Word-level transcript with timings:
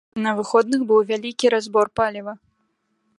На 0.25 0.31
выходных 0.37 0.81
быў 0.91 0.99
вялікі 1.11 1.53
разбор 1.57 1.85
паліва. 1.99 2.33